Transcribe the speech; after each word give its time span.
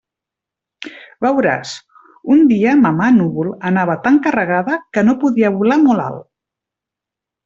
Veuràs: 1.25 1.73
un 2.35 2.41
dia 2.51 2.71
Mamà-Núvol 2.85 3.51
anava 3.73 3.97
tan 4.07 4.17
carregada 4.29 4.79
que 4.97 5.05
no 5.07 5.15
podia 5.25 5.53
volar 5.59 5.79
molt 5.83 6.05
alt. 6.11 6.27